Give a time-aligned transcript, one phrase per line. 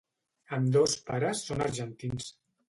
[0.57, 2.33] Ambdós pares són argentins.